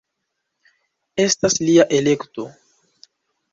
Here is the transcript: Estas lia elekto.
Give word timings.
Estas 1.27 1.59
lia 1.69 1.87
elekto. 2.01 2.49